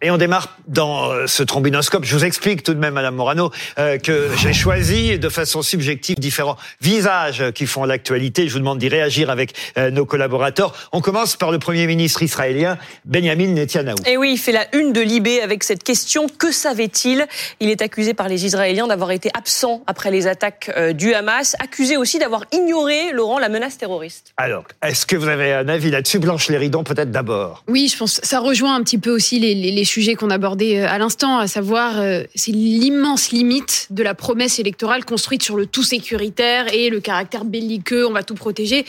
Et 0.00 0.12
on 0.12 0.16
démarre 0.16 0.56
dans 0.68 1.10
euh, 1.10 1.26
ce 1.26 1.42
trombinoscope. 1.42 2.04
Je 2.04 2.16
vous 2.16 2.24
explique 2.24 2.62
tout 2.62 2.72
de 2.72 2.78
même, 2.78 2.94
Madame 2.94 3.16
Morano, 3.16 3.50
euh, 3.80 3.98
que 3.98 4.28
j'ai 4.36 4.52
choisi 4.52 5.18
de 5.18 5.28
façon 5.28 5.60
subjective 5.60 6.14
différents 6.20 6.56
visages 6.80 7.50
qui 7.50 7.66
font 7.66 7.82
l'actualité. 7.82 8.46
Je 8.46 8.52
vous 8.52 8.60
demande 8.60 8.78
d'y 8.78 8.88
réagir 8.88 9.28
avec 9.28 9.54
euh, 9.76 9.90
nos 9.90 10.06
collaborateurs. 10.06 10.72
On 10.92 11.00
commence 11.00 11.34
par 11.34 11.50
le 11.50 11.58
Premier 11.58 11.88
ministre 11.88 12.22
israélien, 12.22 12.78
Benjamin 13.06 13.48
Netanyahu. 13.48 13.96
Et 14.06 14.16
oui, 14.16 14.34
il 14.34 14.38
fait 14.38 14.52
la 14.52 14.72
une 14.72 14.92
de 14.92 15.00
Libé 15.00 15.40
avec 15.40 15.64
cette 15.64 15.82
question 15.82 16.28
que 16.28 16.52
savait-il? 16.52 17.26
Il 17.58 17.68
est 17.68 17.82
accusé 17.82 18.14
par 18.14 18.28
les 18.28 18.46
Israéliens 18.46 18.86
d'avoir 18.86 19.10
été 19.10 19.30
absent 19.36 19.82
après 19.88 20.12
les 20.12 20.28
attaques 20.28 20.70
du 20.92 21.12
Hamas, 21.12 21.56
accusé 21.58 21.96
aussi 21.96 22.20
d'avoir 22.20 22.44
ignoré, 22.52 23.12
Laurent, 23.12 23.40
la 23.40 23.48
menace 23.48 23.78
terroriste. 23.78 24.32
Alors, 24.36 24.64
est-ce 24.80 25.06
que 25.06 25.16
vous 25.16 25.26
avez 25.26 25.54
un 25.54 25.68
avis 25.68 25.90
là-dessus, 25.90 26.20
Blanche 26.20 26.48
Léridon, 26.50 26.84
peut-être 26.84 27.10
d'abord 27.10 27.64
Oui, 27.66 27.88
je 27.92 27.96
pense 27.96 28.20
ça 28.22 28.38
rejoint 28.38 28.76
un 28.76 28.82
petit 28.82 28.98
peu 28.98 29.10
aussi 29.10 29.40
les, 29.40 29.54
les, 29.54 29.72
les 29.72 29.87
sujets 29.88 30.14
qu'on 30.14 30.30
abordait 30.30 30.80
euh, 30.80 30.88
à 30.88 30.98
l'instant, 30.98 31.38
à 31.38 31.46
savoir 31.46 31.98
euh, 31.98 32.22
c'est 32.34 32.52
l'immense 32.52 33.30
limite 33.30 33.86
de 33.90 34.02
la 34.02 34.14
promesse 34.14 34.58
électorale 34.58 35.04
construite 35.04 35.42
sur 35.42 35.56
le 35.56 35.66
tout 35.66 35.82
sécuritaire 35.82 36.72
et 36.72 36.90
le 36.90 37.00
caractère 37.00 37.44
belliqueux, 37.44 38.06
on 38.06 38.12
va 38.12 38.22
tout 38.22 38.34
protéger 38.34 38.84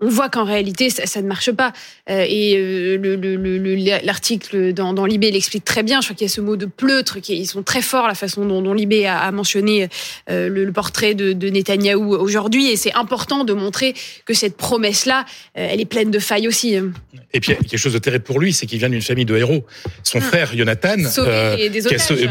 on 0.00 0.08
voit 0.08 0.28
qu'en 0.28 0.44
réalité, 0.44 0.90
ça, 0.90 1.22
ne 1.22 1.26
marche 1.26 1.50
pas. 1.50 1.72
Euh, 2.08 2.24
et 2.28 2.54
euh, 2.56 4.00
l'article 4.04 4.72
dans, 4.72 4.92
dans 4.92 5.04
Libé 5.04 5.30
l'explique 5.32 5.64
très 5.64 5.82
bien. 5.82 6.00
Je 6.00 6.06
crois 6.06 6.16
qu'il 6.16 6.26
y 6.26 6.30
a 6.30 6.32
ce 6.32 6.40
mot 6.40 6.56
de 6.56 6.66
pleutre, 6.66 7.18
qui, 7.18 7.36
ils 7.36 7.46
sont 7.46 7.64
très 7.64 7.82
forts, 7.82 8.06
la 8.06 8.14
façon 8.14 8.44
dont, 8.46 8.62
dont 8.62 8.74
Libé 8.74 9.06
a, 9.06 9.30
mentionné 9.32 9.88
euh, 10.30 10.48
le, 10.48 10.70
portrait 10.72 11.14
de, 11.14 11.32
de 11.32 11.48
Netanyahou 11.48 12.14
aujourd'hui. 12.14 12.70
Et 12.70 12.76
c'est 12.76 12.94
important 12.94 13.44
de 13.44 13.52
montrer 13.52 13.94
que 14.24 14.34
cette 14.34 14.56
promesse-là, 14.56 15.24
elle 15.54 15.80
est 15.80 15.84
pleine 15.84 16.12
de 16.12 16.18
failles 16.20 16.46
aussi. 16.46 16.76
Hein. 16.76 16.92
Et 17.32 17.40
puis, 17.40 17.52
il 17.52 17.54
y 17.54 17.58
a 17.58 17.68
quelque 17.68 17.78
chose 17.78 17.92
de 17.92 17.98
terrible 17.98 18.24
pour 18.24 18.38
lui, 18.38 18.52
c'est 18.52 18.66
qu'il 18.66 18.78
vient 18.78 18.90
d'une 18.90 19.02
famille 19.02 19.24
de 19.24 19.36
héros. 19.36 19.66
Son 20.04 20.18
ah. 20.18 20.22
frère, 20.22 20.56
Jonathan, 20.56 20.96
des 20.96 21.04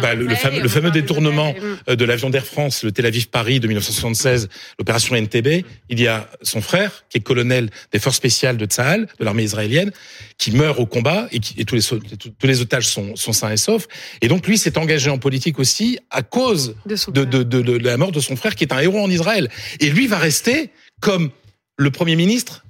bah, 0.01 0.15
le, 0.15 0.35
fameux, 0.35 0.61
le, 0.61 0.69
fameux 0.69 0.91
détournement 0.91 1.53
de 1.87 2.05
l'avion 2.05 2.29
d'Air 2.29 2.45
France, 2.45 2.83
le 2.83 2.91
Tel 2.93 3.05
Aviv-Paris 3.05 3.59
de 3.59 3.67
1976, 3.67 4.47
l'opération 4.79 5.15
NTB, 5.15 5.65
il 5.89 5.99
y 5.99 6.07
a 6.07 6.29
son 6.41 6.61
frère, 6.61 7.03
qui 7.09 7.17
est 7.17 7.21
colonel 7.21 7.56
des 7.91 7.99
forces 7.99 8.17
spéciales 8.17 8.57
de 8.57 8.65
Tsahal, 8.65 9.07
de 9.19 9.25
l'armée 9.25 9.43
israélienne, 9.43 9.91
qui 10.37 10.51
meurt 10.51 10.79
au 10.79 10.85
combat 10.85 11.27
et, 11.31 11.39
qui, 11.39 11.55
et 11.57 11.65
tous, 11.65 11.75
les, 11.75 11.81
tous 11.81 12.47
les 12.47 12.61
otages 12.61 12.87
sont, 12.87 13.15
sont 13.15 13.33
sains 13.33 13.51
et 13.51 13.57
saufs. 13.57 13.87
Et 14.21 14.27
donc 14.27 14.47
lui 14.47 14.57
s'est 14.57 14.77
engagé 14.77 15.09
en 15.09 15.17
politique 15.17 15.59
aussi 15.59 15.99
à 16.09 16.23
cause 16.23 16.75
de, 16.85 17.23
de, 17.25 17.43
de, 17.43 17.61
de, 17.61 17.77
la 17.77 17.97
mort 17.97 18.11
de 18.11 18.19
son 18.19 18.35
frère, 18.35 18.55
qui 18.55 18.63
est 18.63 18.73
un 18.73 18.79
héros 18.79 19.01
en 19.01 19.09
Israël. 19.09 19.49
Et 19.79 19.89
lui 19.89 20.07
va 20.07 20.17
rester 20.17 20.69
comme 21.01 21.31
le 21.77 21.91
Premier 21.91 22.15
ministre 22.15 22.65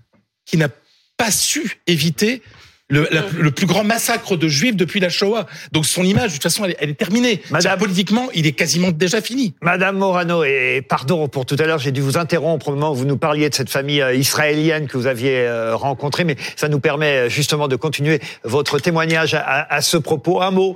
qui 0.45 0.57
n'a 0.57 0.69
pas 1.17 1.31
su 1.31 1.81
éviter 1.87 2.41
le, 2.89 3.07
le, 3.37 3.51
plus 3.51 3.65
grand 3.65 3.83
massacre 3.83 4.37
de 4.37 4.47
juifs 4.47 4.75
depuis 4.75 5.01
la 5.01 5.09
Shoah. 5.09 5.45
Donc 5.73 5.85
son 5.85 6.03
image, 6.03 6.29
de 6.29 6.33
toute 6.33 6.43
façon, 6.43 6.63
elle, 6.65 6.89
est 6.89 6.93
terminée. 6.93 7.41
Madame, 7.51 7.77
politiquement, 7.77 8.29
il 8.33 8.47
est 8.47 8.53
quasiment 8.53 8.91
déjà 8.91 9.19
fini. 9.21 9.53
Madame 9.61 9.97
Morano, 9.97 10.43
et 10.43 10.81
pardon 10.87 11.27
pour 11.27 11.45
tout 11.45 11.57
à 11.59 11.65
l'heure, 11.65 11.79
j'ai 11.79 11.91
dû 11.91 11.99
vous 11.99 12.17
interrompre 12.17 12.69
au 12.69 12.71
moment 12.71 12.91
où 12.91 12.95
vous 12.95 13.05
nous 13.05 13.17
parliez 13.17 13.49
de 13.49 13.55
cette 13.55 13.69
famille 13.69 14.01
euh, 14.01 14.13
israélienne 14.13 14.87
que 14.87 14.97
vous 14.97 15.07
aviez 15.07 15.39
euh, 15.39 15.75
rencontrée, 15.75 16.23
mais 16.23 16.37
ça 16.55 16.69
nous 16.69 16.79
permet 16.79 17.17
euh, 17.17 17.29
justement 17.29 17.67
de 17.67 17.75
continuer 17.75 18.21
votre 18.45 18.79
témoignage 18.79 19.33
à, 19.33 19.73
à 19.73 19.81
ce 19.81 19.97
propos. 19.97 20.41
Un 20.41 20.51
mot 20.51 20.75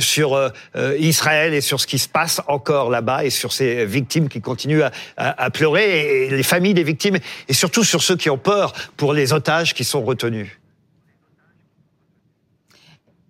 sur 0.00 0.50
Israël 0.98 1.54
et 1.54 1.60
sur 1.60 1.80
ce 1.80 1.86
qui 1.86 1.98
se 1.98 2.08
passe 2.08 2.40
encore 2.48 2.90
là-bas 2.90 3.24
et 3.24 3.30
sur 3.30 3.52
ces 3.52 3.86
victimes 3.86 4.28
qui 4.28 4.40
continuent 4.40 4.82
à, 4.82 4.90
à, 5.16 5.44
à 5.44 5.50
pleurer 5.50 6.26
et 6.26 6.30
les 6.30 6.42
familles 6.42 6.74
des 6.74 6.82
victimes 6.82 7.18
et 7.48 7.52
surtout 7.52 7.84
sur 7.84 8.02
ceux 8.02 8.16
qui 8.16 8.28
ont 8.28 8.38
peur 8.38 8.72
pour 8.96 9.12
les 9.12 9.32
otages 9.32 9.74
qui 9.74 9.84
sont 9.84 10.02
retenus 10.02 10.58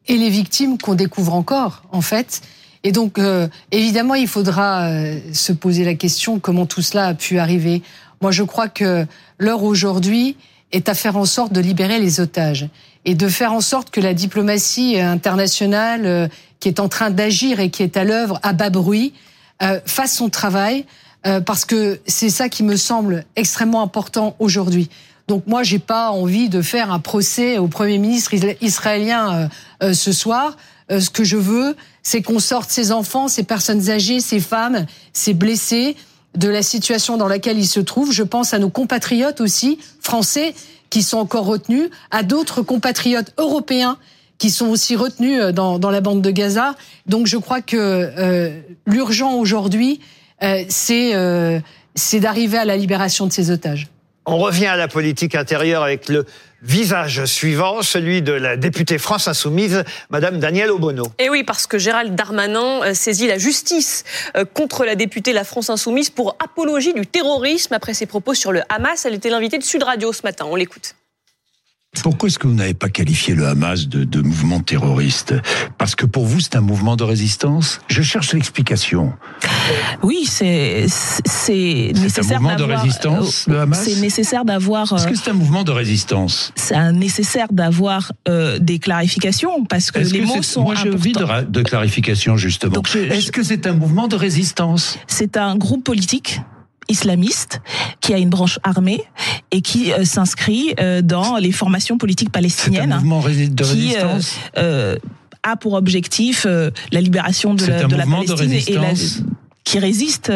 et 0.08 0.16
les 0.16 0.30
victimes 0.30 0.78
qu'on 0.78 0.94
découvre 0.94 1.34
encore, 1.34 1.82
en 1.92 2.00
fait. 2.00 2.40
Et 2.84 2.92
donc, 2.92 3.18
euh, 3.18 3.48
évidemment, 3.70 4.14
il 4.14 4.28
faudra 4.28 4.88
euh, 4.88 5.18
se 5.32 5.52
poser 5.52 5.84
la 5.84 5.94
question 5.94 6.38
comment 6.38 6.66
tout 6.66 6.82
cela 6.82 7.06
a 7.06 7.14
pu 7.14 7.38
arriver. 7.38 7.82
Moi, 8.20 8.30
je 8.30 8.42
crois 8.42 8.68
que 8.68 9.06
l'heure 9.38 9.62
aujourd'hui 9.62 10.36
est 10.72 10.88
à 10.88 10.94
faire 10.94 11.16
en 11.16 11.24
sorte 11.24 11.52
de 11.52 11.60
libérer 11.60 11.98
les 11.98 12.20
otages 12.20 12.68
et 13.04 13.14
de 13.14 13.28
faire 13.28 13.52
en 13.52 13.60
sorte 13.60 13.90
que 13.90 14.00
la 14.00 14.14
diplomatie 14.14 14.98
internationale 14.98 16.06
euh, 16.06 16.28
qui 16.60 16.68
est 16.68 16.80
en 16.80 16.88
train 16.88 17.10
d'agir 17.10 17.60
et 17.60 17.70
qui 17.70 17.82
est 17.82 17.96
à 17.96 18.04
l'œuvre 18.04 18.40
à 18.42 18.52
bas 18.52 18.70
bruit 18.70 19.12
fasse 19.86 20.14
son 20.16 20.28
travail 20.28 20.84
parce 21.44 21.64
que 21.64 22.00
c'est 22.06 22.30
ça 22.30 22.48
qui 22.48 22.62
me 22.62 22.76
semble 22.76 23.24
extrêmement 23.34 23.82
important 23.82 24.36
aujourd'hui. 24.38 24.88
Donc 25.28 25.46
moi, 25.46 25.62
j'ai 25.62 25.78
pas 25.78 26.10
envie 26.10 26.48
de 26.48 26.62
faire 26.62 26.90
un 26.90 26.98
procès 26.98 27.58
au 27.58 27.68
Premier 27.68 27.98
ministre 27.98 28.32
israélien 28.62 29.34
euh, 29.34 29.48
euh, 29.82 29.92
ce 29.92 30.10
soir. 30.10 30.56
Euh, 30.90 31.00
ce 31.00 31.10
que 31.10 31.22
je 31.22 31.36
veux, 31.36 31.76
c'est 32.02 32.22
qu'on 32.22 32.38
sorte 32.38 32.70
ces 32.70 32.92
enfants, 32.92 33.28
ces 33.28 33.42
personnes 33.42 33.90
âgées, 33.90 34.20
ces 34.20 34.40
femmes, 34.40 34.86
ces 35.12 35.34
blessés 35.34 35.96
de 36.34 36.48
la 36.48 36.62
situation 36.62 37.18
dans 37.18 37.28
laquelle 37.28 37.58
ils 37.58 37.68
se 37.68 37.78
trouvent. 37.78 38.10
Je 38.10 38.22
pense 38.22 38.54
à 38.54 38.58
nos 38.58 38.70
compatriotes 38.70 39.42
aussi, 39.42 39.78
français, 40.00 40.54
qui 40.88 41.02
sont 41.02 41.18
encore 41.18 41.44
retenus, 41.44 41.90
à 42.10 42.22
d'autres 42.22 42.62
compatriotes 42.62 43.34
européens 43.36 43.98
qui 44.38 44.50
sont 44.50 44.68
aussi 44.68 44.96
retenus 44.96 45.42
dans, 45.52 45.78
dans, 45.78 45.90
la 45.90 46.00
bande 46.00 46.22
de 46.22 46.30
Gaza. 46.30 46.74
Donc 47.06 47.26
je 47.26 47.36
crois 47.36 47.60
que 47.60 48.62
l'urgent 48.86 49.34
aujourd'hui, 49.34 49.98
c'est 50.68 51.60
c'est 51.96 52.20
d'arriver 52.20 52.56
à 52.56 52.64
la 52.64 52.76
libération 52.76 53.26
de 53.26 53.32
ces 53.32 53.50
otages. 53.50 53.88
On 54.30 54.36
revient 54.36 54.66
à 54.66 54.76
la 54.76 54.88
politique 54.88 55.34
intérieure 55.34 55.82
avec 55.82 56.10
le 56.10 56.26
visage 56.60 57.24
suivant, 57.24 57.80
celui 57.80 58.20
de 58.20 58.34
la 58.34 58.58
députée 58.58 58.98
France 58.98 59.26
Insoumise, 59.26 59.84
Madame 60.10 60.38
Danielle 60.38 60.70
Obono. 60.70 61.04
Et 61.18 61.24
eh 61.24 61.30
oui, 61.30 61.44
parce 61.44 61.66
que 61.66 61.78
Gérald 61.78 62.14
Darmanin 62.14 62.82
euh, 62.82 62.92
saisit 62.92 63.26
la 63.26 63.38
justice 63.38 64.04
euh, 64.36 64.44
contre 64.44 64.84
la 64.84 64.96
députée 64.96 65.32
La 65.32 65.44
France 65.44 65.70
Insoumise 65.70 66.10
pour 66.10 66.36
apologie 66.44 66.92
du 66.92 67.06
terrorisme 67.06 67.72
après 67.72 67.94
ses 67.94 68.04
propos 68.04 68.34
sur 68.34 68.52
le 68.52 68.60
Hamas. 68.68 69.06
Elle 69.06 69.14
était 69.14 69.30
l'invitée 69.30 69.56
de 69.56 69.64
Sud 69.64 69.82
Radio 69.82 70.12
ce 70.12 70.20
matin. 70.24 70.44
On 70.46 70.56
l'écoute. 70.56 70.94
Pourquoi 72.02 72.28
est-ce 72.28 72.38
que 72.38 72.46
vous 72.46 72.54
n'avez 72.54 72.74
pas 72.74 72.88
qualifié 72.88 73.34
le 73.34 73.46
Hamas 73.46 73.88
de, 73.88 74.04
de 74.04 74.20
mouvement 74.20 74.60
terroriste 74.60 75.34
Parce 75.78 75.94
que 75.94 76.06
pour 76.06 76.26
vous, 76.26 76.40
c'est 76.40 76.56
un 76.56 76.60
mouvement 76.60 76.96
de 76.96 77.04
résistance 77.04 77.80
Je 77.88 78.02
cherche 78.02 78.32
l'explication. 78.32 79.12
Oui, 80.02 80.24
c'est 80.24 80.86
c'est 80.88 81.92
nécessaire 81.94 82.38
un 82.38 82.40
mouvement 82.40 82.56
de 82.56 82.62
résistance, 82.62 83.46
le 83.48 83.60
Hamas 83.60 83.82
C'est 83.82 84.00
nécessaire 84.00 84.44
d'avoir... 84.44 84.92
Est-ce 84.92 85.08
que 85.08 85.14
c'est 85.16 85.30
un 85.30 85.34
mouvement 85.34 85.64
de 85.64 85.72
résistance 85.72 86.52
C'est 86.54 86.92
nécessaire 86.92 87.48
d'avoir 87.50 88.12
euh, 88.28 88.58
des 88.58 88.78
clarifications, 88.78 89.64
parce 89.64 89.90
que 89.90 89.98
les 89.98 90.22
mots 90.22 90.42
sont 90.42 90.62
Moi, 90.62 90.74
envie 90.78 91.12
de, 91.12 91.44
de 91.44 91.62
clarification, 91.62 92.36
justement. 92.36 92.82
Est-ce 92.94 93.32
que 93.32 93.42
c'est 93.42 93.66
un 93.66 93.74
mouvement 93.74 94.08
de 94.08 94.16
résistance 94.16 94.98
C'est 95.08 95.36
un 95.36 95.56
groupe 95.56 95.84
politique 95.84 96.40
islamiste 96.88 97.60
qui 98.00 98.14
a 98.14 98.18
une 98.18 98.30
branche 98.30 98.58
armée 98.62 99.02
et 99.50 99.60
qui 99.60 99.92
euh, 99.92 100.04
s'inscrit 100.04 100.74
euh, 100.80 101.02
dans 101.02 101.36
les 101.36 101.52
formations 101.52 101.98
politiques 101.98 102.30
palestiniennes. 102.30 102.88
C'est 102.88 102.92
un 102.92 103.00
mouvement 103.00 103.20
de 103.20 103.64
résistance 103.64 104.36
euh, 104.56 104.96
a 105.42 105.56
pour 105.56 105.74
objectif 105.74 106.46
la 106.46 107.00
libération 107.00 107.54
de, 107.54 107.64
la, 107.64 107.84
de 107.84 107.96
la 107.96 108.04
Palestine 108.04 108.52
et 108.52 108.74
la, 108.74 108.92
qui 109.64 109.78
résiste 109.78 110.30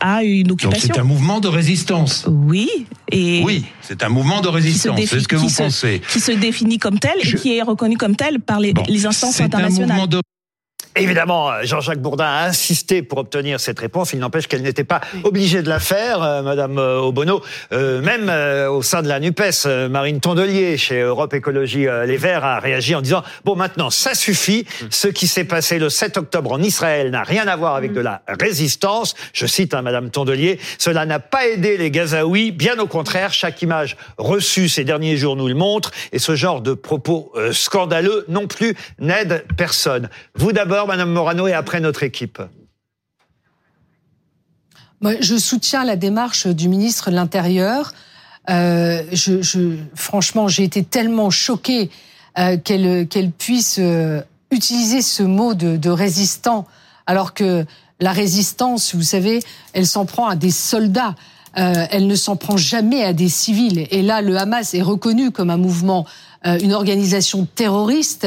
à 0.00 0.24
une 0.24 0.50
occupation. 0.50 0.88
Donc 0.88 0.96
c'est 0.96 1.00
un 1.00 1.04
mouvement 1.04 1.40
de 1.40 1.48
résistance. 1.48 2.26
Oui. 2.28 2.68
Et 3.10 3.42
oui, 3.44 3.64
c'est 3.80 4.02
un 4.02 4.08
mouvement 4.08 4.40
de 4.40 4.48
résistance. 4.48 5.00
C'est 5.06 5.20
ce 5.20 5.28
que 5.28 5.36
vous 5.36 5.48
pensez. 5.48 6.02
Qui 6.10 6.20
se 6.20 6.32
définit 6.32 6.78
comme 6.78 6.98
tel 6.98 7.18
et 7.22 7.34
qui 7.34 7.56
est 7.56 7.62
reconnu 7.62 7.96
comme 7.96 8.16
tel 8.16 8.40
par 8.40 8.58
les, 8.58 8.74
les 8.88 9.06
instances 9.06 9.40
internationales. 9.40 10.08
Évidemment, 10.98 11.62
Jean-Jacques 11.62 12.00
Bourdin 12.00 12.24
a 12.24 12.46
insisté 12.46 13.02
pour 13.02 13.18
obtenir 13.18 13.60
cette 13.60 13.78
réponse. 13.78 14.12
Il 14.12 14.18
n'empêche 14.18 14.48
qu'elle 14.48 14.62
n'était 14.62 14.82
pas 14.82 15.00
obligée 15.22 15.62
de 15.62 15.68
la 15.68 15.78
faire, 15.78 16.22
euh, 16.22 16.42
Madame 16.42 16.76
euh, 16.78 16.98
Obono. 16.98 17.40
Euh, 17.72 18.02
même 18.02 18.28
au 18.68 18.82
sein 18.82 19.02
de 19.02 19.08
la 19.08 19.20
NUPES, 19.20 19.88
Marine 19.88 20.20
Tondelier, 20.20 20.76
chez 20.76 21.00
Europe 21.00 21.34
Écologie 21.34 21.86
Les 22.06 22.16
Verts, 22.16 22.44
a 22.44 22.58
réagi 22.58 22.94
en 22.94 23.00
disant 23.00 23.22
«Bon, 23.44 23.54
maintenant, 23.54 23.90
ça 23.90 24.14
suffit. 24.14 24.66
Ce 24.90 25.06
qui 25.06 25.28
s'est 25.28 25.44
passé 25.44 25.78
le 25.78 25.88
7 25.88 26.16
octobre 26.16 26.52
en 26.52 26.60
Israël 26.60 27.10
n'a 27.10 27.22
rien 27.22 27.46
à 27.46 27.54
voir 27.54 27.76
avec 27.76 27.92
de 27.92 28.00
la 28.00 28.22
résistance.» 28.40 29.14
Je 29.32 29.46
cite 29.46 29.74
hein, 29.74 29.82
Madame 29.82 30.10
Tondelier. 30.10 30.58
«Cela 30.78 31.06
n'a 31.06 31.20
pas 31.20 31.46
aidé 31.46 31.76
les 31.76 31.90
Gazaouis. 31.90 32.50
Bien 32.50 32.78
au 32.78 32.86
contraire, 32.86 33.32
chaque 33.32 33.62
image 33.62 33.96
reçue 34.16 34.68
ces 34.68 34.84
derniers 34.84 35.16
jours 35.16 35.36
nous 35.36 35.48
le 35.48 35.54
montre. 35.54 35.92
Et 36.12 36.18
ce 36.18 36.34
genre 36.34 36.60
de 36.60 36.74
propos 36.74 37.32
scandaleux 37.52 38.24
non 38.28 38.46
plus 38.46 38.74
n'aide 38.98 39.44
personne. 39.56 40.08
Vous 40.34 40.52
d'abord, 40.52 40.87
Madame 40.88 41.12
Morano, 41.12 41.46
et 41.46 41.52
après 41.52 41.80
notre 41.80 42.02
équipe. 42.02 42.40
je 45.02 45.36
soutiens 45.36 45.84
la 45.84 45.96
démarche 45.96 46.46
du 46.46 46.68
ministre 46.68 47.10
de 47.10 47.14
l'Intérieur. 47.14 47.92
Euh, 48.48 49.02
franchement, 49.94 50.48
j'ai 50.48 50.64
été 50.64 50.82
tellement 50.82 51.28
choquée 51.30 51.90
euh, 52.38 52.56
qu'elle 52.56 53.30
puisse 53.36 53.76
euh, 53.78 54.22
utiliser 54.50 55.02
ce 55.02 55.22
mot 55.22 55.52
de, 55.54 55.90
résistant, 55.90 56.66
alors 57.06 57.34
que 57.34 57.66
la 58.00 58.12
résistance, 58.12 58.94
vous 58.94 59.02
savez, 59.02 59.40
elle 59.74 59.86
s'en 59.86 60.06
prend 60.06 60.26
à 60.26 60.36
des 60.36 60.50
soldats. 60.50 61.14
elle 61.54 62.06
ne 62.06 62.14
s'en 62.14 62.36
prend 62.36 62.56
jamais 62.56 63.02
à 63.02 63.12
des 63.12 63.28
civils. 63.28 63.86
Et 63.90 64.00
là, 64.00 64.22
le 64.22 64.38
Hamas 64.38 64.74
est 64.74 64.82
reconnu 64.82 65.32
comme 65.32 65.50
un 65.50 65.56
mouvement 65.56 66.06
une 66.44 66.72
organisation 66.72 67.46
terroriste 67.54 68.26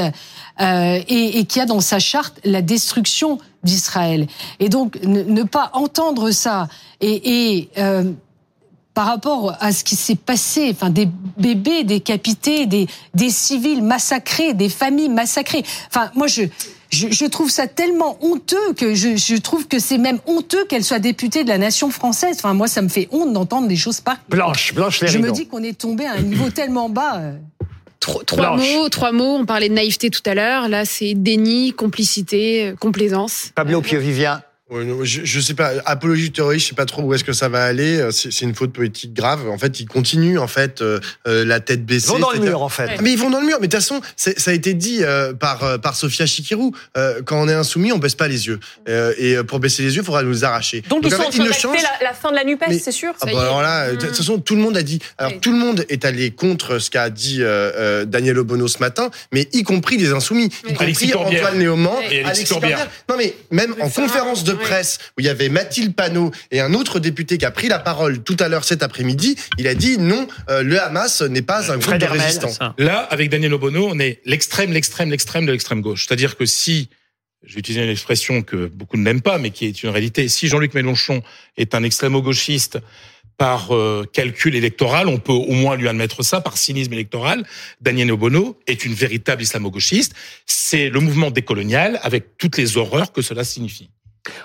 euh, 0.59 1.01
et, 1.07 1.39
et, 1.39 1.45
qui 1.45 1.59
a 1.59 1.65
dans 1.65 1.79
sa 1.79 1.97
charte 1.97 2.39
la 2.43 2.61
destruction 2.61 3.39
d'Israël. 3.63 4.27
Et 4.59 4.69
donc 4.69 5.01
ne, 5.01 5.43
pas 5.43 5.71
entendre 5.73 6.29
ça 6.31 6.67
et, 6.99 7.57
et 7.57 7.69
euh, 7.77 8.11
par 8.93 9.07
rapport 9.07 9.55
à 9.59 9.71
ce 9.71 9.83
qui 9.83 9.95
s'est 9.95 10.15
passé, 10.15 10.69
enfin 10.69 10.89
des 10.89 11.07
bébés 11.37 11.83
décapités, 11.83 12.65
des, 12.65 12.87
des 13.15 13.29
civils 13.29 13.81
massacrés, 13.81 14.53
des 14.53 14.69
familles 14.69 15.09
massacrées. 15.09 15.63
Enfin, 15.87 16.11
moi 16.15 16.27
je 16.27 16.43
je, 16.91 17.07
je, 17.09 17.25
trouve 17.25 17.49
ça 17.49 17.67
tellement 17.67 18.17
honteux 18.21 18.73
que 18.75 18.93
je, 18.93 19.15
je 19.15 19.35
trouve 19.37 19.67
que 19.67 19.79
c'est 19.79 19.97
même 19.97 20.19
honteux 20.27 20.65
qu'elle 20.65 20.83
soit 20.83 20.99
députée 20.99 21.45
de 21.45 21.49
la 21.49 21.57
nation 21.57 21.89
française. 21.89 22.35
Enfin, 22.37 22.53
moi, 22.53 22.67
ça 22.67 22.81
me 22.81 22.89
fait 22.89 23.07
honte 23.11 23.31
d'entendre 23.31 23.69
des 23.69 23.77
choses 23.77 24.01
pareilles. 24.01 24.19
Blanche, 24.27 24.73
Blanche 24.75 25.01
Je 25.05 25.17
me 25.17 25.31
dis 25.31 25.47
qu'on 25.47 25.63
est 25.63 25.77
tombé 25.77 26.05
à 26.05 26.15
un 26.15 26.21
niveau 26.21 26.49
tellement 26.49 26.89
bas. 26.89 27.21
Trois, 28.01 28.57
mots, 28.57 28.89
trois 28.89 29.11
mots. 29.11 29.37
On 29.39 29.45
parlait 29.45 29.69
de 29.69 29.75
naïveté 29.75 30.09
tout 30.09 30.23
à 30.25 30.33
l'heure. 30.33 30.67
Là, 30.67 30.85
c'est 30.85 31.13
déni, 31.13 31.71
complicité, 31.71 32.69
euh, 32.69 32.75
complaisance. 32.75 33.51
Pablo 33.55 33.81
Pio-Vivien 33.81 34.41
je, 35.03 35.21
je 35.23 35.39
sais 35.39 35.53
pas, 35.53 35.71
apologie 35.85 36.23
du 36.23 36.31
terrorisme, 36.31 36.63
je 36.63 36.69
sais 36.69 36.75
pas 36.75 36.85
trop 36.85 37.01
où 37.01 37.13
est-ce 37.13 37.23
que 37.23 37.33
ça 37.33 37.49
va 37.49 37.63
aller. 37.63 37.99
Euh, 37.99 38.11
c'est 38.11 38.41
une 38.41 38.55
faute 38.55 38.71
politique 38.71 39.13
grave. 39.13 39.49
En 39.49 39.57
fait, 39.57 39.79
ils 39.79 39.87
continuent 39.87 40.39
en 40.39 40.47
fait 40.47 40.81
euh, 40.81 40.99
euh, 41.27 41.43
la 41.43 41.59
tête 41.59 41.85
baissée. 41.85 42.07
Ils 42.09 42.13
vont 42.13 42.19
dans 42.19 42.31
le 42.31 42.39
mur 42.39 42.61
en 42.61 42.69
fait. 42.69 43.01
Mais 43.01 43.11
ils 43.11 43.17
vont 43.17 43.29
dans 43.29 43.39
le 43.39 43.45
mur. 43.45 43.57
Mais 43.59 43.67
de 43.67 43.71
toute 43.71 43.81
façon, 43.81 44.01
ça 44.15 44.51
a 44.51 44.53
été 44.53 44.73
dit 44.73 45.01
par 45.39 45.79
par 45.81 45.95
Sophia 45.95 46.25
Chikirou. 46.25 46.73
quand 47.25 47.41
on 47.41 47.49
est 47.49 47.53
insoumis, 47.53 47.91
on 47.91 47.97
baisse 47.97 48.15
pas 48.15 48.27
les 48.27 48.47
yeux. 48.47 48.59
et 49.17 49.35
pour 49.47 49.59
baisser 49.59 49.83
les 49.83 49.95
yeux, 49.95 50.01
il 50.01 50.05
faudra 50.05 50.23
nous 50.23 50.45
arracher. 50.45 50.81
Donc, 50.89 51.01
ils 51.03 51.11
sont 51.11 51.21
en 51.21 51.29
train 51.29 51.45
d'acter 51.45 51.67
la, 51.81 52.07
la, 52.09 52.13
fin 52.13 52.31
de 52.31 52.35
la 52.35 52.43
Nupes, 52.43 52.63
c'est 52.79 52.91
sûr? 52.91 53.13
Ah 53.21 53.25
bah 53.25 53.41
alors 53.41 53.61
là, 53.61 53.91
de 53.91 53.97
toute 53.97 54.15
façon, 54.15 54.39
tout 54.39 54.55
le 54.55 54.61
monde 54.61 54.77
a 54.77 54.83
dit. 54.83 54.99
Alors 55.17 55.39
tout 55.39 55.51
le 55.51 55.57
monde 55.57 55.85
est 55.89 56.05
allé 56.05 56.31
contre 56.31 56.79
ce 56.79 56.89
qu'a 56.89 57.09
dit 57.09 57.41
Daniel 58.07 58.39
Obono 58.39 58.67
ce 58.67 58.79
matin, 58.79 59.09
mais 59.31 59.47
y 59.53 59.63
compris 59.63 59.97
les 59.97 60.11
insoumis, 60.11 60.49
y 60.67 60.73
compris 60.73 61.13
Antoine 61.13 61.59
Léaumont, 61.59 61.99
et 62.09 62.23
Alexis, 62.23 62.53
Alexis 62.53 62.83
Non 63.09 63.15
mais 63.17 63.35
même 63.51 63.75
en 63.81 63.89
conférence 63.89 64.43
de 64.43 64.53
presse 64.61 64.99
où 65.17 65.21
il 65.21 65.25
y 65.25 65.29
avait 65.29 65.49
Mathilde 65.49 65.95
Panot 65.95 66.31
et 66.51 66.61
un 66.61 66.73
autre 66.73 66.99
député 66.99 67.37
qui 67.37 67.45
a 67.45 67.51
pris 67.51 67.67
la 67.67 67.79
parole 67.79 68.23
tout 68.23 68.37
à 68.39 68.47
l'heure 68.47 68.63
cet 68.63 68.83
après-midi. 68.83 69.35
Il 69.57 69.67
a 69.67 69.75
dit 69.75 69.97
non, 69.97 70.27
euh, 70.49 70.63
le 70.63 70.81
Hamas 70.81 71.21
n'est 71.21 71.41
pas 71.41 71.71
un 71.71 71.77
groupe 71.77 71.97
de 71.97 72.05
résistants. 72.05 72.73
Là, 72.77 72.99
avec 73.09 73.29
Daniel 73.29 73.53
Obono, 73.53 73.87
on 73.89 73.99
est 73.99 74.21
l'extrême, 74.25 74.71
l'extrême, 74.71 75.09
l'extrême 75.09 75.45
de 75.45 75.51
l'extrême 75.51 75.81
gauche. 75.81 76.05
C'est-à-dire 76.07 76.37
que 76.37 76.45
si 76.45 76.89
je 77.43 77.55
vais 77.55 77.59
utiliser 77.59 77.83
une 77.83 77.89
expression 77.89 78.43
que 78.43 78.67
beaucoup 78.67 78.97
n'aiment 78.97 79.21
pas, 79.21 79.37
mais 79.37 79.49
qui 79.49 79.65
est 79.65 79.83
une 79.83 79.89
réalité. 79.89 80.27
Si 80.27 80.47
Jean-Luc 80.47 80.73
Mélenchon 80.73 81.23
est 81.57 81.73
un 81.73 81.83
extrémo-gauchiste 81.83 82.79
par 83.37 83.75
euh, 83.75 84.05
calcul 84.13 84.55
électoral, 84.55 85.07
on 85.07 85.17
peut 85.17 85.31
au 85.31 85.53
moins 85.53 85.75
lui 85.75 85.87
admettre 85.87 86.21
ça, 86.21 86.41
par 86.41 86.57
cynisme 86.57 86.93
électoral, 86.93 87.43
Daniel 87.81 88.11
Obono 88.11 88.59
est 88.67 88.85
une 88.85 88.93
véritable 88.93 89.41
islamo-gauchiste. 89.41 90.13
C'est 90.45 90.89
le 90.89 90.99
mouvement 90.99 91.31
décolonial 91.31 91.99
avec 92.03 92.37
toutes 92.37 92.57
les 92.57 92.77
horreurs 92.77 93.11
que 93.11 93.23
cela 93.23 93.43
signifie. 93.43 93.89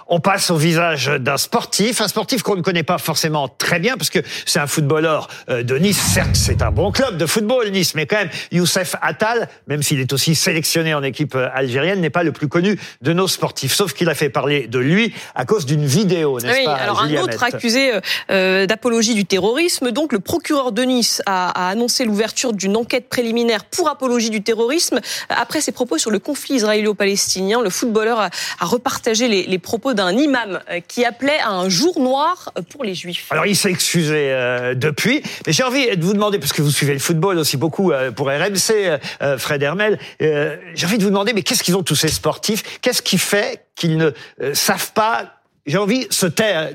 On 0.08 0.20
passe 0.20 0.50
au 0.50 0.56
visage 0.56 1.10
d'un 1.20 1.36
sportif, 1.36 2.00
un 2.00 2.08
sportif 2.08 2.42
qu'on 2.42 2.56
ne 2.56 2.62
connaît 2.62 2.82
pas 2.82 2.96
forcément 2.96 3.48
très 3.48 3.78
bien 3.78 3.96
parce 3.96 4.08
que 4.08 4.20
c'est 4.46 4.58
un 4.58 4.66
footballeur 4.66 5.28
euh, 5.50 5.62
de 5.62 5.76
Nice. 5.76 6.00
Certes, 6.00 6.34
c'est 6.34 6.62
un 6.62 6.70
bon 6.70 6.92
club 6.92 7.18
de 7.18 7.26
football 7.26 7.70
Nice, 7.70 7.94
mais 7.94 8.06
quand 8.06 8.16
même 8.16 8.30
Youssef 8.52 8.96
Attal, 9.02 9.48
même 9.66 9.82
s'il 9.82 10.00
est 10.00 10.12
aussi 10.12 10.34
sélectionné 10.34 10.94
en 10.94 11.02
équipe 11.02 11.34
euh, 11.34 11.48
algérienne, 11.52 12.00
n'est 12.00 12.10
pas 12.10 12.22
le 12.22 12.32
plus 12.32 12.48
connu 12.48 12.78
de 13.02 13.12
nos 13.12 13.28
sportifs. 13.28 13.74
Sauf 13.74 13.92
qu'il 13.92 14.08
a 14.08 14.14
fait 14.14 14.30
parler 14.30 14.66
de 14.66 14.78
lui 14.78 15.12
à 15.34 15.44
cause 15.44 15.66
d'une 15.66 15.84
vidéo, 15.84 16.40
n'est-ce 16.40 16.56
oui, 16.58 16.66
alors 16.66 17.02
un 17.02 17.14
autre 17.16 17.42
accusé 17.42 17.92
euh, 18.30 18.66
d'apologie 18.66 19.14
du 19.14 19.26
terrorisme. 19.26 19.90
Donc 19.90 20.12
le 20.12 20.20
procureur 20.20 20.72
de 20.72 20.82
Nice 20.82 21.20
a, 21.26 21.68
annoncé 21.68 22.04
l'ouverture 22.04 22.54
d'une 22.54 22.76
enquête 22.76 23.10
préliminaire 23.10 23.64
pour 23.64 23.90
apologie 23.90 24.30
du 24.30 24.42
terrorisme 24.42 25.00
après 25.28 25.60
ses 25.60 25.72
propos 25.72 25.98
sur 25.98 26.10
le 26.10 26.18
conflit 26.18 26.54
israélo-palestinien. 26.54 27.60
Le 27.60 27.70
footballeur 27.70 28.20
a, 28.20 28.30
repartagé 28.60 29.28
les, 29.28 29.42
les 29.42 29.58
propos 29.66 29.94
d'un 29.94 30.12
imam 30.12 30.60
euh, 30.70 30.78
qui 30.86 31.04
appelait 31.04 31.40
à 31.40 31.50
un 31.50 31.68
jour 31.68 31.98
noir 31.98 32.52
pour 32.70 32.84
les 32.84 32.94
juifs. 32.94 33.26
Alors 33.30 33.46
il 33.46 33.56
s'est 33.56 33.68
excusé 33.68 34.30
euh, 34.30 34.74
depuis, 34.74 35.24
mais 35.44 35.52
j'ai 35.52 35.64
envie 35.64 35.96
de 35.96 36.04
vous 36.04 36.12
demander, 36.12 36.38
parce 36.38 36.52
que 36.52 36.62
vous 36.62 36.70
suivez 36.70 36.92
le 36.92 37.00
football 37.00 37.36
aussi 37.36 37.56
beaucoup 37.56 37.90
euh, 37.90 38.12
pour 38.12 38.28
RMC, 38.28 39.00
Fred 39.38 39.62
Hermel, 39.62 39.98
j'ai 40.20 40.86
envie 40.86 40.98
de 40.98 41.02
vous 41.02 41.10
demander, 41.10 41.32
mais 41.32 41.42
qu'est-ce 41.42 41.64
qu'ils 41.64 41.76
ont 41.76 41.82
tous 41.82 41.96
ces 41.96 42.08
sportifs? 42.08 42.78
Qu'est-ce 42.80 43.02
qui 43.02 43.18
fait 43.18 43.64
qu'ils 43.74 43.96
ne 43.98 44.12
savent 44.54 44.92
pas 44.92 45.35
j'ai 45.66 45.78
envie 45.78 46.06
de 46.06 46.12
se 46.12 46.26
taire, 46.26 46.70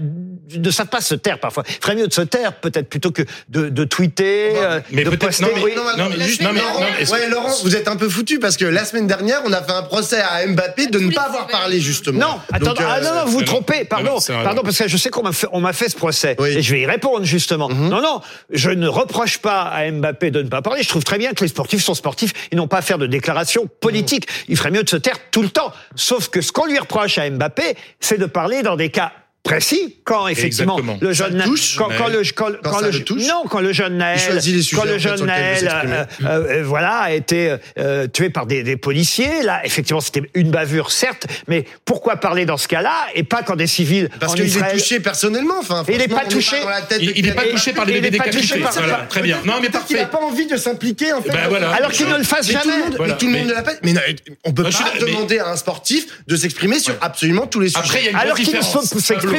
ne 0.53 0.71
savent 0.71 0.88
pas 0.88 1.01
se 1.01 1.15
taire 1.15 1.39
parfois. 1.39 1.63
Il 1.67 1.75
ferait 1.75 1.95
mieux 1.95 2.07
de 2.07 2.13
se 2.13 2.21
taire 2.21 2.53
peut-être 2.53 2.89
plutôt 2.89 3.11
que 3.11 3.23
de, 3.49 3.69
de 3.69 3.83
tweeter, 3.85 4.53
euh, 4.57 4.79
mais 4.91 5.03
de 5.03 5.09
poster. 5.15 5.45
Non, 5.45 5.51
mais, 5.55 6.03
non, 6.03 6.09
mais, 6.09 6.25
juste, 6.25 6.41
non, 6.41 6.51
mais, 6.53 6.59
Laurent, 6.59 6.81
ouais, 7.11 7.29
Laurent, 7.29 7.55
vous 7.63 7.75
êtes 7.75 7.88
un 7.88 7.95
peu 7.95 8.09
foutu 8.09 8.39
parce 8.39 8.57
que 8.57 8.65
la 8.65 8.83
semaine 8.85 9.07
dernière, 9.07 9.41
on 9.45 9.53
a 9.53 9.61
fait 9.61 9.71
un 9.71 9.83
procès 9.83 10.21
à 10.21 10.45
Mbappé 10.45 10.88
de 10.88 10.99
ne 10.99 11.11
pas 11.11 11.23
avoir 11.23 11.47
parlé 11.47 11.79
justement. 11.79 12.19
Non, 12.19 12.39
attends, 12.51 12.73
ah, 12.79 12.99
non, 13.01 13.15
non, 13.15 13.25
vous 13.25 13.31
vous 13.31 13.43
trompez. 13.43 13.85
Pardon, 13.85 14.17
pardon, 14.27 14.61
parce 14.63 14.77
que 14.77 14.88
je 14.88 14.97
sais 14.97 15.09
qu'on 15.09 15.23
m'a 15.23 15.31
fait, 15.31 15.47
on 15.51 15.61
m'a 15.61 15.73
fait 15.73 15.89
ce 15.89 15.95
procès 15.95 16.35
et 16.45 16.61
je 16.61 16.71
vais 16.73 16.81
y 16.81 16.85
répondre 16.85 17.23
justement. 17.23 17.69
Mhm. 17.69 17.89
Non, 17.89 18.01
non, 18.01 18.21
je 18.51 18.71
ne 18.71 18.88
reproche 18.88 19.38
pas 19.38 19.61
à 19.61 19.89
Mbappé 19.89 20.31
de 20.31 20.41
ne 20.41 20.49
pas 20.49 20.61
parler. 20.61 20.83
Je 20.83 20.89
trouve 20.89 21.03
très 21.03 21.17
bien 21.17 21.31
que 21.33 21.43
les 21.43 21.49
sportifs 21.49 21.83
sont 21.83 21.93
sportifs. 21.93 22.33
Ils 22.51 22.57
n'ont 22.57 22.67
pas 22.67 22.77
à 22.77 22.81
faire 22.81 22.97
de 22.97 23.07
déclarations 23.07 23.67
politiques. 23.79 24.27
Il 24.49 24.57
ferait 24.57 24.71
mieux 24.71 24.83
de 24.83 24.89
se 24.89 24.97
taire 24.97 25.17
tout 25.31 25.41
le 25.41 25.49
temps. 25.49 25.71
Sauf 25.95 26.29
que 26.29 26.41
ce 26.41 26.51
qu'on 26.51 26.65
lui 26.65 26.77
reproche 26.77 27.17
à 27.17 27.29
Mbappé, 27.29 27.75
c'est 27.99 28.17
de 28.17 28.25
parler 28.25 28.63
dans 28.63 28.75
des 28.75 28.81
des 28.81 28.89
cas 28.89 29.12
précis 29.43 29.97
quand 30.03 30.27
effectivement 30.27 30.77
le 31.01 31.13
jeune 31.13 31.41
touche, 31.43 31.75
quand, 31.75 31.89
quand, 31.97 32.07
le 32.07 32.21
quand, 32.35 32.51
quand, 32.63 32.79
le 32.81 33.03
touche. 33.03 33.23
non 33.27 33.43
quand 33.49 33.59
le 33.59 33.73
jeune 33.73 33.97
Naël 33.97 34.39
quand 34.73 34.83
le 34.83 34.99
jeune 34.99 35.25
Naël 35.25 35.67
euh, 35.67 36.05
euh, 36.25 36.63
voilà 36.63 36.97
a 36.97 37.11
été 37.11 37.55
euh, 37.79 38.07
tué 38.07 38.29
par 38.29 38.45
des, 38.45 38.61
des, 38.61 38.77
policiers. 38.77 39.41
Là 39.41 39.61
effectivement 39.65 39.99
c'était 39.99 40.21
une 40.35 40.51
bavure 40.51 40.91
certes 40.91 41.25
mais 41.47 41.65
pourquoi 41.85 42.17
parler 42.17 42.45
dans 42.45 42.57
ce 42.57 42.67
cas-là 42.67 42.93
et 43.15 43.23
pas 43.23 43.41
quand 43.41 43.55
des 43.55 43.67
civils 43.67 44.09
parce 44.19 44.35
qu'il 44.35 44.45
est 44.45 44.71
touché 44.73 44.99
personnellement 44.99 45.55
enfin 45.59 45.83
il 45.89 45.97
n'est 45.97 46.07
pas 46.07 46.25
touché. 46.25 46.57
il 46.99 47.25
n'est 47.25 47.33
pas 47.33 47.45
touché 47.45 47.73
par 47.73 47.85
les 47.85 47.93
bébés 47.93 48.11
décapités 48.11 48.59
voilà, 48.59 49.05
très 49.09 49.21
bien. 49.21 49.39
Non 49.45 49.55
mais 49.61 49.69
parfait. 49.69 49.95
il 49.95 49.97
n'a 49.97 50.05
pas 50.05 50.19
envie 50.19 50.45
de 50.45 50.55
s'impliquer 50.55 51.13
en 51.13 51.21
fait. 51.21 51.29
Ben 51.29 51.47
voilà. 51.49 51.71
alors 51.71 51.91
qu'il 51.91 52.07
ne 52.07 52.17
le 52.17 52.23
fasse 52.23 52.49
jamais. 52.49 52.73
mais 52.99 53.17
tout 53.17 53.25
le 53.25 53.31
monde 53.31 53.47
ne 53.47 53.53
l'a 53.53 53.63
pas 53.63 53.73
mais 53.83 53.93
on 54.43 54.53
peut 54.53 54.63
pas 54.63 54.69
demander 54.99 55.39
à 55.39 55.49
un 55.49 55.55
sportif 55.55 56.05
de 56.27 56.35
s'exprimer 56.35 56.79
sur 56.79 56.95
absolument 57.01 57.47
tous 57.47 57.59
les 57.59 57.69
sujets. 57.69 58.13
alors 58.13 58.38
qu'il 58.38 58.53
ne 58.53 59.31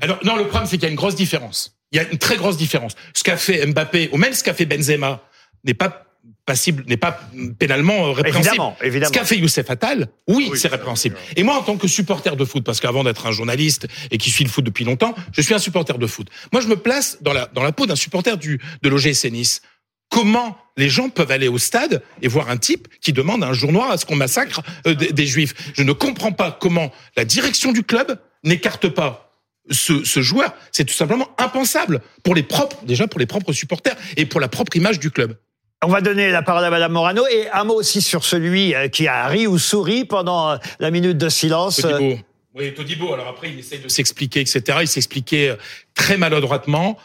Alors, 0.00 0.18
non, 0.24 0.36
le 0.36 0.44
problème, 0.44 0.66
c'est 0.66 0.76
qu'il 0.76 0.84
y 0.84 0.86
a 0.86 0.90
une 0.90 0.96
grosse 0.96 1.14
différence. 1.14 1.76
Il 1.92 1.96
y 1.96 2.00
a 2.00 2.08
une 2.08 2.18
très 2.18 2.36
grosse 2.36 2.56
différence. 2.56 2.94
Ce 3.14 3.24
qu'a 3.24 3.36
fait 3.36 3.64
Mbappé, 3.66 4.10
ou 4.12 4.18
même 4.18 4.32
ce 4.34 4.44
qu'a 4.44 4.54
fait 4.54 4.66
Benzema, 4.66 5.22
n'est 5.64 5.74
pas 5.74 6.04
passible, 6.44 6.84
n'est 6.86 6.96
pas 6.96 7.20
pénalement 7.58 8.12
répréhensible. 8.12 8.48
Évidemment, 8.48 8.76
évidemment. 8.82 9.12
Ce 9.12 9.18
qu'a 9.18 9.24
fait 9.24 9.36
Youssef 9.36 9.70
Attal, 9.70 10.08
oui, 10.26 10.50
c'est 10.54 10.68
répréhensible. 10.68 11.16
Et 11.36 11.42
moi, 11.42 11.58
en 11.58 11.62
tant 11.62 11.76
que 11.76 11.86
supporter 11.86 12.36
de 12.36 12.44
foot, 12.44 12.64
parce 12.64 12.80
qu'avant 12.80 13.04
d'être 13.04 13.26
un 13.26 13.32
journaliste 13.32 13.86
et 14.10 14.18
qui 14.18 14.30
suit 14.30 14.44
le 14.44 14.50
foot 14.50 14.64
depuis 14.64 14.84
longtemps, 14.84 15.14
je 15.32 15.42
suis 15.42 15.54
un 15.54 15.58
supporter 15.58 15.98
de 15.98 16.06
foot. 16.06 16.28
Moi, 16.52 16.62
je 16.62 16.68
me 16.68 16.76
place 16.76 17.18
dans 17.20 17.32
la, 17.32 17.46
dans 17.46 17.62
la 17.62 17.72
peau 17.72 17.86
d'un 17.86 17.96
supporter 17.96 18.36
du, 18.36 18.60
de 18.82 18.88
l'OGC 18.88 19.30
Nice. 19.30 19.62
Comment 20.10 20.56
les 20.78 20.88
gens 20.88 21.10
peuvent 21.10 21.30
aller 21.30 21.48
au 21.48 21.58
stade 21.58 22.02
et 22.22 22.28
voir 22.28 22.48
un 22.48 22.56
type 22.56 22.88
qui 23.02 23.12
demande 23.12 23.44
un 23.44 23.52
jour 23.52 23.72
noir 23.72 23.90
à 23.90 23.98
ce 23.98 24.06
qu'on 24.06 24.16
massacre 24.16 24.62
euh, 24.86 24.94
des, 24.94 25.26
juifs 25.26 25.72
Je 25.74 25.82
ne 25.82 25.92
comprends 25.92 26.32
pas 26.32 26.56
comment 26.58 26.90
la 27.16 27.24
direction 27.26 27.72
du 27.72 27.82
club 27.82 28.18
n'écarte 28.44 28.88
pas 28.88 29.34
ce, 29.70 30.04
ce, 30.04 30.22
joueur. 30.22 30.54
C'est 30.72 30.84
tout 30.84 30.94
simplement 30.94 31.28
impensable 31.36 32.00
pour 32.22 32.34
les 32.34 32.44
propres, 32.44 32.78
déjà 32.84 33.06
pour 33.06 33.20
les 33.20 33.26
propres 33.26 33.52
supporters 33.52 33.96
et 34.16 34.24
pour 34.24 34.40
la 34.40 34.48
propre 34.48 34.76
image 34.76 34.98
du 34.98 35.10
club. 35.10 35.36
On 35.84 35.88
va 35.88 36.00
donner 36.00 36.30
la 36.30 36.42
parole 36.42 36.64
à 36.64 36.70
Madame 36.70 36.92
Morano 36.92 37.24
et 37.26 37.48
un 37.50 37.64
mot 37.64 37.74
aussi 37.74 38.00
sur 38.00 38.24
celui 38.24 38.74
euh, 38.74 38.88
qui 38.88 39.08
a 39.08 39.26
ri 39.26 39.46
ou 39.46 39.58
souri 39.58 40.04
pendant 40.04 40.50
euh, 40.50 40.56
la 40.78 40.90
minute 40.90 41.18
de 41.18 41.28
silence. 41.28 41.76
Todibo. 41.76 42.20
Oui, 42.54 42.72
Todibo. 42.72 43.12
Alors 43.12 43.28
après, 43.28 43.50
il 43.50 43.58
essaye 43.58 43.80
de 43.80 43.88
s'expliquer, 43.88 44.40
etc. 44.40 44.78
Il 44.80 44.88
s'expliquait 44.88 45.56
très 45.94 46.16
maladroitement. 46.16 46.96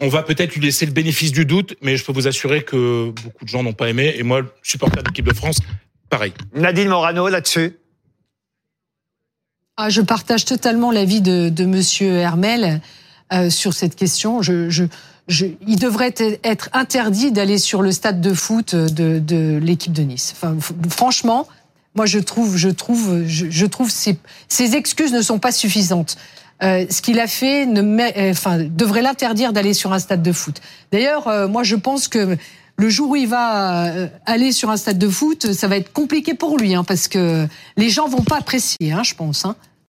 On 0.00 0.08
va 0.08 0.22
peut-être 0.22 0.54
lui 0.54 0.60
laisser 0.62 0.86
le 0.86 0.92
bénéfice 0.92 1.32
du 1.32 1.44
doute, 1.44 1.74
mais 1.82 1.96
je 1.96 2.04
peux 2.04 2.12
vous 2.12 2.28
assurer 2.28 2.62
que 2.62 3.10
beaucoup 3.10 3.44
de 3.44 3.48
gens 3.48 3.64
n'ont 3.64 3.72
pas 3.72 3.88
aimé. 3.88 4.14
Et 4.16 4.22
moi, 4.22 4.42
supporter 4.62 5.02
de 5.02 5.08
l'équipe 5.08 5.26
de 5.26 5.34
France, 5.34 5.58
pareil. 6.08 6.32
Nadine 6.54 6.88
Morano, 6.88 7.28
là-dessus 7.28 7.76
ah, 9.76 9.90
Je 9.90 10.00
partage 10.00 10.44
totalement 10.44 10.92
l'avis 10.92 11.20
de, 11.20 11.48
de 11.48 11.64
Monsieur 11.64 12.12
Hermel 12.12 12.80
euh, 13.32 13.50
sur 13.50 13.72
cette 13.74 13.96
question. 13.96 14.40
Je, 14.40 14.70
je, 14.70 14.84
je, 15.26 15.46
il 15.66 15.80
devrait 15.80 16.14
être 16.44 16.70
interdit 16.72 17.32
d'aller 17.32 17.58
sur 17.58 17.82
le 17.82 17.90
stade 17.90 18.20
de 18.20 18.34
foot 18.34 18.76
de, 18.76 19.18
de 19.18 19.58
l'équipe 19.60 19.92
de 19.92 20.02
Nice. 20.02 20.32
Enfin, 20.36 20.56
franchement, 20.88 21.48
moi 21.96 22.06
je 22.06 22.20
trouve, 22.20 22.56
je 22.56 22.68
trouve, 22.68 23.24
je, 23.26 23.46
je 23.50 23.66
trouve 23.66 23.90
ces, 23.90 24.16
ces 24.46 24.76
excuses 24.76 25.12
ne 25.12 25.22
sont 25.22 25.40
pas 25.40 25.50
suffisantes. 25.50 26.16
Euh, 26.62 26.86
ce 26.90 27.02
qu'il 27.02 27.20
a 27.20 27.28
fait 27.28 27.66
ne 27.66 27.82
euh, 27.82 28.30
enfin, 28.30 28.58
devrait 28.58 29.02
l'interdire 29.02 29.52
d'aller 29.52 29.74
sur 29.74 29.92
un 29.92 29.98
stade 29.98 30.22
de 30.22 30.32
foot. 30.32 30.60
D'ailleurs, 30.90 31.28
euh, 31.28 31.46
moi, 31.46 31.62
je 31.62 31.76
pense 31.76 32.08
que 32.08 32.36
le 32.76 32.88
jour 32.88 33.10
où 33.10 33.16
il 33.16 33.28
va 33.28 33.92
aller 34.26 34.52
sur 34.52 34.70
un 34.70 34.76
stade 34.76 34.98
de 34.98 35.08
foot, 35.08 35.52
ça 35.52 35.66
va 35.66 35.76
être 35.76 35.92
compliqué 35.92 36.34
pour 36.34 36.58
lui, 36.58 36.74
hein, 36.74 36.84
parce 36.84 37.08
que 37.08 37.46
les 37.76 37.90
gens 37.90 38.08
vont 38.08 38.22
pas 38.22 38.38
apprécier, 38.38 38.92
hein, 38.92 39.02
je 39.02 39.14
pense. 39.14 39.44
Hein. 39.44 39.56